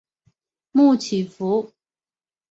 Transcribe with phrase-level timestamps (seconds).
[0.71, 1.71] 穆奇福。